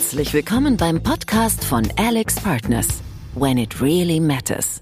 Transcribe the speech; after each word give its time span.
Herzlich 0.00 0.32
willkommen 0.32 0.78
beim 0.78 1.02
Podcast 1.02 1.62
von 1.62 1.86
Alex 1.96 2.36
Partners. 2.36 3.02
When 3.34 3.58
it 3.58 3.82
really 3.82 4.18
matters. 4.18 4.80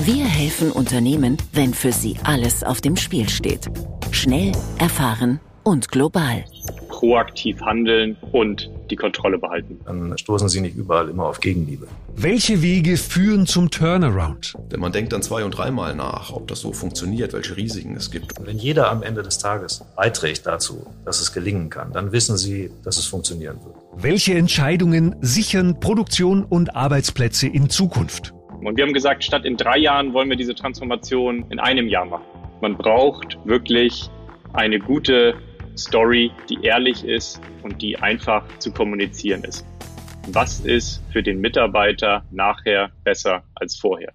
Wir 0.00 0.26
helfen 0.26 0.70
Unternehmen, 0.72 1.38
wenn 1.54 1.72
für 1.72 1.90
sie 1.90 2.16
alles 2.22 2.62
auf 2.62 2.82
dem 2.82 2.96
Spiel 2.96 3.30
steht. 3.30 3.70
Schnell, 4.10 4.52
erfahren 4.78 5.40
und 5.64 5.88
global. 5.88 6.44
Proaktiv 6.96 7.60
handeln 7.60 8.16
und 8.32 8.70
die 8.90 8.96
Kontrolle 8.96 9.36
behalten. 9.36 9.78
Dann 9.84 10.16
stoßen 10.16 10.48
sie 10.48 10.62
nicht 10.62 10.76
überall 10.76 11.10
immer 11.10 11.26
auf 11.26 11.40
Gegenliebe. 11.40 11.86
Welche 12.16 12.62
Wege 12.62 12.96
führen 12.96 13.46
zum 13.46 13.70
Turnaround? 13.70 14.54
Denn 14.72 14.80
man 14.80 14.92
denkt 14.92 15.12
dann 15.12 15.20
zwei- 15.20 15.44
und 15.44 15.50
dreimal 15.50 15.94
nach, 15.94 16.32
ob 16.32 16.48
das 16.48 16.60
so 16.60 16.72
funktioniert, 16.72 17.34
welche 17.34 17.54
Risiken 17.54 17.94
es 17.96 18.10
gibt. 18.10 18.38
Und 18.38 18.46
wenn 18.46 18.56
jeder 18.56 18.90
am 18.90 19.02
Ende 19.02 19.22
des 19.22 19.36
Tages 19.36 19.84
beiträgt 19.94 20.46
dazu, 20.46 20.86
dass 21.04 21.20
es 21.20 21.34
gelingen 21.34 21.68
kann, 21.68 21.92
dann 21.92 22.12
wissen 22.12 22.38
sie, 22.38 22.70
dass 22.82 22.96
es 22.96 23.04
funktionieren 23.04 23.58
wird. 23.62 23.74
Welche 24.02 24.32
Entscheidungen 24.32 25.16
sichern 25.20 25.78
Produktion 25.78 26.44
und 26.44 26.76
Arbeitsplätze 26.76 27.46
in 27.46 27.68
Zukunft? 27.68 28.32
Und 28.62 28.78
wir 28.78 28.84
haben 28.84 28.94
gesagt, 28.94 29.22
statt 29.22 29.44
in 29.44 29.58
drei 29.58 29.76
Jahren 29.76 30.14
wollen 30.14 30.30
wir 30.30 30.36
diese 30.36 30.54
Transformation 30.54 31.44
in 31.50 31.58
einem 31.58 31.88
Jahr 31.88 32.06
machen. 32.06 32.24
Man 32.62 32.74
braucht 32.74 33.36
wirklich 33.44 34.08
eine 34.54 34.78
gute 34.78 35.34
Story, 35.76 36.30
die 36.48 36.64
ehrlich 36.64 37.04
ist 37.04 37.40
und 37.62 37.80
die 37.82 37.98
einfach 37.98 38.44
zu 38.58 38.72
kommunizieren 38.72 39.44
ist. 39.44 39.64
Was 40.28 40.60
ist 40.60 41.02
für 41.12 41.22
den 41.22 41.40
Mitarbeiter 41.40 42.24
nachher 42.30 42.90
besser 43.04 43.44
als 43.54 43.76
vorher? 43.76 44.12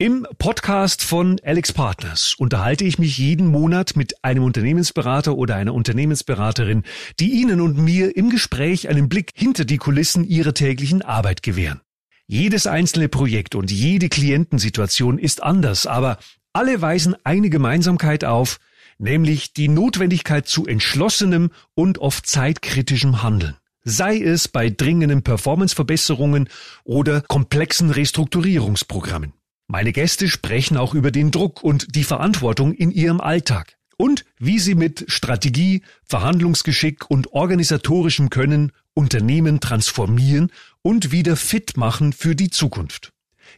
Im 0.00 0.26
Podcast 0.38 1.02
von 1.02 1.40
Alex 1.44 1.72
Partners 1.72 2.34
unterhalte 2.38 2.84
ich 2.84 3.00
mich 3.00 3.18
jeden 3.18 3.48
Monat 3.48 3.96
mit 3.96 4.24
einem 4.24 4.44
Unternehmensberater 4.44 5.36
oder 5.36 5.56
einer 5.56 5.74
Unternehmensberaterin, 5.74 6.84
die 7.18 7.30
Ihnen 7.30 7.60
und 7.60 7.78
mir 7.78 8.16
im 8.16 8.30
Gespräch 8.30 8.88
einen 8.88 9.08
Blick 9.08 9.32
hinter 9.34 9.64
die 9.64 9.76
Kulissen 9.76 10.22
ihrer 10.22 10.54
täglichen 10.54 11.02
Arbeit 11.02 11.42
gewähren. 11.42 11.80
Jedes 12.28 12.66
einzelne 12.66 13.08
Projekt 13.08 13.54
und 13.54 13.72
jede 13.72 14.08
Klientensituation 14.08 15.18
ist 15.18 15.42
anders, 15.42 15.86
aber 15.86 16.18
alle 16.52 16.80
weisen 16.80 17.16
eine 17.24 17.50
Gemeinsamkeit 17.50 18.24
auf, 18.24 18.58
nämlich 18.98 19.52
die 19.52 19.68
Notwendigkeit 19.68 20.46
zu 20.46 20.66
entschlossenem 20.66 21.50
und 21.74 21.98
oft 21.98 22.26
zeitkritischem 22.26 23.22
Handeln. 23.22 23.56
Sei 23.84 24.20
es 24.20 24.48
bei 24.48 24.68
dringenden 24.68 25.22
Performanceverbesserungen 25.22 26.48
oder 26.84 27.22
komplexen 27.22 27.90
Restrukturierungsprogrammen. 27.90 29.32
Meine 29.66 29.92
Gäste 29.92 30.28
sprechen 30.28 30.76
auch 30.76 30.94
über 30.94 31.10
den 31.10 31.30
Druck 31.30 31.62
und 31.62 31.94
die 31.94 32.04
Verantwortung 32.04 32.74
in 32.74 32.90
ihrem 32.90 33.20
Alltag 33.20 33.78
und 33.98 34.24
wie 34.38 34.58
sie 34.58 34.74
mit 34.74 35.04
Strategie, 35.08 35.82
Verhandlungsgeschick 36.04 37.10
und 37.10 37.32
organisatorischem 37.32 38.30
Können 38.30 38.72
Unternehmen 38.94 39.60
transformieren 39.60 40.50
und 40.82 41.12
wieder 41.12 41.36
fit 41.36 41.76
machen 41.76 42.12
für 42.12 42.34
die 42.34 42.50
Zukunft. 42.50 43.12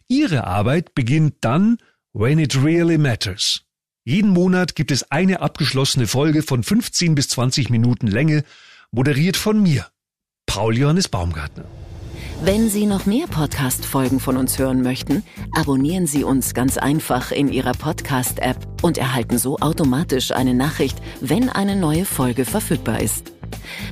Ihre 0.09 0.45
Arbeit 0.45 0.95
beginnt 0.95 1.37
dann, 1.41 1.79
when 2.13 2.39
it 2.39 2.61
really 2.61 2.99
matters. 2.99 3.63
Jeden 4.11 4.31
Monat 4.31 4.75
gibt 4.75 4.91
es 4.91 5.09
eine 5.13 5.41
abgeschlossene 5.41 6.09
Folge 6.09 6.43
von 6.43 6.65
15 6.65 7.15
bis 7.15 7.29
20 7.29 7.71
Minuten 7.71 8.09
Länge, 8.09 8.43
moderiert 8.91 9.37
von 9.37 9.63
mir, 9.63 9.87
Paul 10.47 10.77
Johannes 10.77 11.09
Baumgartner. 11.09 11.65
Wenn 12.43 12.69
Sie 12.71 12.87
noch 12.87 13.07
mehr 13.07 13.29
Podcast-Folgen 13.29 14.19
von 14.19 14.37
uns 14.37 14.59
hören 14.59 14.83
möchten, 14.83 15.23
abonnieren 15.55 16.09
Sie 16.09 16.25
uns 16.25 16.55
ganz 16.55 16.77
einfach 16.77 17.31
in 17.31 17.53
Ihrer 17.53 17.71
Podcast-App 17.71 18.57
und 18.83 18.99
erhalten 18.99 19.39
so 19.39 19.59
automatisch 19.61 20.33
eine 20.33 20.55
Nachricht, 20.55 20.99
wenn 21.21 21.49
eine 21.49 21.77
neue 21.77 22.05
Folge 22.05 22.45
verfügbar 22.45 23.01
ist. 23.01 23.31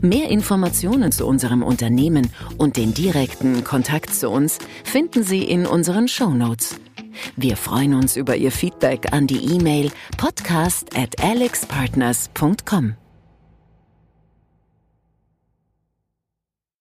Mehr 0.03 0.31
Informationen 0.31 1.13
zu 1.13 1.27
unserem 1.29 1.63
Unternehmen 1.63 2.33
und 2.57 2.77
den 2.77 2.93
direkten 2.93 3.63
Kontakt 3.63 4.13
zu 4.13 4.31
uns 4.31 4.59
finden 4.83 5.23
Sie 5.23 5.45
in 5.45 5.65
unseren 5.65 6.09
Show 6.09 6.31
Notes. 6.31 6.75
Wir 7.37 7.57
freuen 7.57 7.95
uns 7.95 8.17
über 8.17 8.37
Ihr 8.37 8.53
Feedback 8.53 9.12
an 9.12 9.27
die 9.27 9.55
E-Mail 9.55 9.91
podcast 10.17 10.97
at 10.97 11.23
alexpartners.com. 11.23 13.08